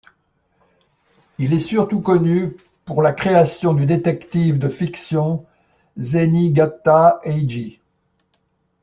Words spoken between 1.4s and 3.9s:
est surtout connu pour la création du